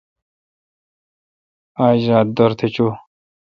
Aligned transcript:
آج 1.85 2.01
را 2.09 2.19
دورتھ 2.35 2.61
چوی۔ 2.73 2.93